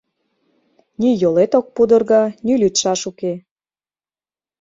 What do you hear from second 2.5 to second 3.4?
лӱдшаш уке.